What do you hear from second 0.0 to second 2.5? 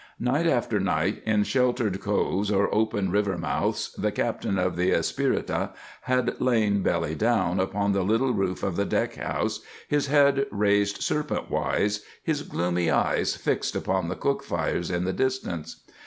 Night after night, in sheltered coves